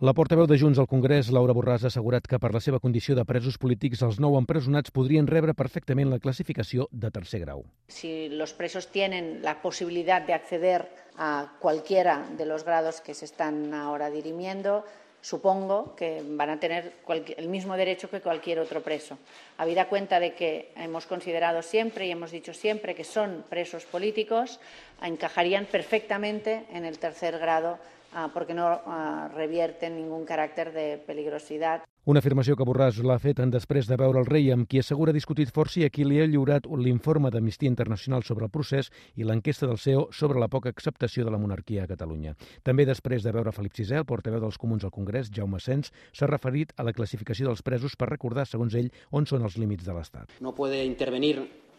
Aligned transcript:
La 0.00 0.14
portaveu 0.16 0.46
de 0.48 0.56
Junts 0.56 0.78
al 0.80 0.86
Congrés, 0.88 1.28
Laura 1.28 1.52
Borràs, 1.52 1.82
ha 1.84 1.90
assegurat 1.92 2.24
que 2.24 2.38
per 2.40 2.48
la 2.54 2.62
seva 2.64 2.78
condició 2.80 3.12
de 3.18 3.24
presos 3.28 3.58
polítics 3.60 4.00
els 4.06 4.16
nou 4.24 4.38
empresonats 4.38 4.94
podrien 4.96 5.26
rebre 5.28 5.52
perfectament 5.52 6.08
la 6.08 6.18
classificació 6.24 6.86
de 6.88 7.10
tercer 7.12 7.42
grau. 7.42 7.66
Si 7.92 8.30
los 8.32 8.54
presos 8.56 8.88
tienen 8.88 9.42
la 9.44 9.58
posibilidad 9.60 10.22
de 10.24 10.32
acceder 10.32 10.88
a 11.18 11.52
cualquiera 11.60 12.24
de 12.38 12.46
los 12.46 12.64
grados 12.64 13.02
que 13.02 13.12
se 13.12 13.26
están 13.26 13.74
ahora 13.74 14.08
dirimiendo, 14.08 14.86
supongo 15.20 15.94
que 15.96 16.24
van 16.24 16.48
a 16.48 16.58
tener 16.58 16.94
el 17.36 17.48
mismo 17.48 17.76
derecho 17.76 18.08
que 18.08 18.22
cualquier 18.22 18.58
otro 18.58 18.80
preso. 18.80 19.18
Habida 19.58 19.90
cuenta 19.90 20.18
de 20.18 20.32
que 20.32 20.72
hemos 20.76 21.04
considerado 21.04 21.60
siempre 21.60 22.06
y 22.06 22.10
hemos 22.10 22.30
dicho 22.30 22.54
siempre 22.54 22.94
que 22.94 23.04
son 23.04 23.44
presos 23.50 23.84
políticos, 23.84 24.60
encajarían 25.02 25.66
perfectamente 25.66 26.64
en 26.72 26.86
el 26.86 26.98
tercer 26.98 27.38
grado 27.38 27.78
Ah, 28.12 28.26
perquè 28.34 28.56
no 28.58 28.66
ah, 28.66 29.28
revierten 29.30 29.94
ningú 29.94 30.18
caràcter 30.26 30.72
de 30.74 30.84
peligrositat. 31.06 31.84
Una 32.10 32.18
afirmació 32.18 32.56
que 32.58 32.64
Borràs 32.66 32.96
l'ha 33.06 33.20
fet 33.22 33.38
en 33.44 33.52
després 33.54 33.86
de 33.86 33.94
veure 34.00 34.18
el 34.18 34.26
rei, 34.26 34.48
amb 34.50 34.66
qui 34.66 34.80
assegura 34.80 35.12
ha 35.12 35.14
discutit 35.14 35.52
força 35.54 35.78
i 35.78 35.84
a 35.86 35.90
qui 35.94 36.02
li 36.08 36.18
ha 36.18 36.26
lliurat 36.26 36.66
l'informe 36.66 37.30
d'Amnistia 37.30 37.70
Internacional 37.70 38.24
sobre 38.26 38.48
el 38.48 38.50
procés 38.50 38.90
i 39.14 39.26
l'enquesta 39.28 39.68
del 39.70 39.78
CEO 39.78 40.08
sobre 40.16 40.42
la 40.42 40.48
poca 40.48 40.72
acceptació 40.74 41.28
de 41.28 41.30
la 41.30 41.38
monarquia 41.38 41.84
a 41.84 41.90
Catalunya. 41.92 42.34
També 42.66 42.88
després 42.88 43.22
de 43.22 43.36
veure 43.36 43.54
Felip 43.54 43.78
VI, 43.78 44.00
el 44.00 44.08
portaveu 44.10 44.42
dels 44.42 44.58
comuns 44.58 44.82
al 44.82 44.94
Congrés, 44.96 45.30
Jaume 45.30 45.62
Sens, 45.62 45.92
s'ha 46.10 46.26
referit 46.26 46.74
a 46.76 46.88
la 46.88 46.96
classificació 46.96 47.46
dels 47.46 47.62
presos 47.62 47.94
per 47.94 48.10
recordar, 48.10 48.48
segons 48.48 48.74
ell, 48.74 48.90
on 49.12 49.28
són 49.30 49.46
els 49.46 49.60
límits 49.60 49.86
de 49.86 49.94
l'Estat. 49.94 50.34
No 50.40 50.56
puede 50.56 50.82
intervenir 50.84 51.36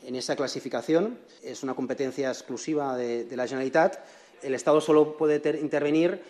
en 0.07 0.15
esa 0.15 0.37
clasificación, 0.37 1.17
es 1.43 1.61
una 1.63 1.73
competencia 1.73 2.29
exclusiva 2.29 2.95
de, 2.95 3.25
de 3.25 3.35
la 3.35 3.48
Generalitat 3.48 3.99
el 4.43 4.55
Estado 4.55 4.81
solo 4.81 5.17
puede 5.17 5.59
intervenir 5.59 6.21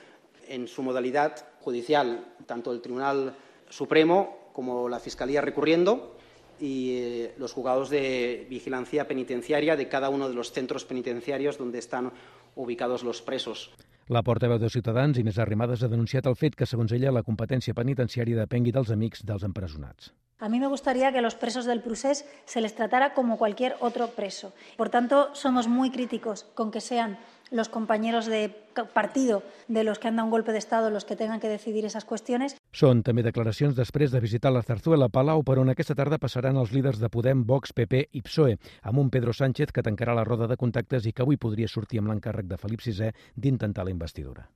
en 0.47 0.67
su 0.67 0.83
modalidad 0.83 1.45
judicial, 1.61 2.25
tanto 2.45 2.71
el 2.71 2.81
Tribunal 2.81 3.35
Supremo 3.69 4.49
como 4.53 4.89
la 4.89 4.99
Fiscalía 4.99 5.41
recurriendo 5.41 6.17
y 6.59 6.91
eh, 6.93 7.33
los 7.37 7.53
juzgados 7.53 7.89
de 7.89 8.45
vigilancia 8.49 9.07
penitenciaria 9.07 9.75
de 9.75 9.87
cada 9.87 10.09
uno 10.09 10.29
de 10.29 10.35
los 10.35 10.51
centros 10.51 10.85
penitenciarios 10.85 11.57
donde 11.57 11.79
están 11.79 12.11
ubicados 12.55 13.03
los 13.03 13.21
presos. 13.21 13.71
La 14.07 14.23
portaveu 14.23 14.59
de 14.59 14.69
Ciutadans, 14.69 15.17
Inés 15.17 15.39
Arrimadas, 15.39 15.83
ha 15.83 15.87
denunciat 15.87 16.25
el 16.27 16.35
fet 16.35 16.57
que, 16.59 16.67
segons 16.67 16.91
ella, 16.91 17.13
la 17.15 17.23
competència 17.23 17.71
penitenciària 17.77 18.41
depengui 18.43 18.73
dels 18.75 18.91
amics 18.91 19.23
dels 19.23 19.45
empresonats. 19.47 20.11
A 20.41 20.49
mí 20.49 20.59
me 20.59 20.65
gustaría 20.65 21.11
que 21.11 21.19
a 21.19 21.21
los 21.21 21.35
presos 21.35 21.65
del 21.65 21.81
procés 21.81 22.25
se 22.45 22.61
les 22.61 22.73
tratara 22.73 23.13
como 23.13 23.37
cualquier 23.37 23.75
otro 23.79 24.07
preso. 24.07 24.53
Por 24.75 24.89
tanto, 24.89 25.29
somos 25.35 25.67
muy 25.67 25.91
críticos 25.91 26.45
con 26.55 26.71
que 26.71 26.81
sean 26.81 27.19
los 27.51 27.69
compañeros 27.69 28.25
de 28.25 28.49
partido 28.93 29.43
de 29.67 29.83
los 29.83 29.99
que 29.99 30.07
han 30.07 30.15
dado 30.15 30.25
un 30.25 30.31
golpe 30.31 30.51
de 30.51 30.57
Estado 30.57 30.89
los 30.89 31.05
que 31.05 31.15
tengan 31.15 31.39
que 31.39 31.47
decidir 31.47 31.85
esas 31.85 32.05
cuestiones. 32.05 32.55
Són 32.73 33.03
també 33.05 33.21
declaracions 33.21 33.75
després 33.77 34.09
de 34.09 34.23
visitar 34.23 34.49
la 34.49 34.63
Zarzuela 34.63 35.11
Palau, 35.13 35.43
per 35.45 35.59
on 35.61 35.69
aquesta 35.69 35.93
tarda 35.93 36.17
passaran 36.17 36.57
els 36.57 36.71
líders 36.73 36.97
de 36.97 37.11
Podem, 37.11 37.43
Vox, 37.45 37.75
PP 37.75 38.07
i 38.17 38.23
PSOE, 38.25 38.57
amb 38.81 38.97
un 38.97 39.11
Pedro 39.13 39.35
Sánchez 39.37 39.75
que 39.75 39.85
tancarà 39.85 40.15
la 40.17 40.25
roda 40.25 40.47
de 40.47 40.57
contactes 40.57 41.05
i 41.05 41.13
que 41.13 41.21
avui 41.21 41.37
podria 41.37 41.69
sortir 41.69 42.01
amb 42.01 42.09
l'encàrrec 42.09 42.49
de 42.49 42.57
Felip 42.57 42.81
VI 42.81 43.11
d'intentar 43.35 43.85
la 43.85 43.93
investidura. 43.93 44.47